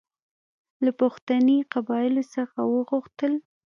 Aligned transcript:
له 0.83 0.91
پښتني 0.99 1.57
قبایلو 1.73 2.23
څخه 2.35 2.59
وغوښتل. 2.73 3.33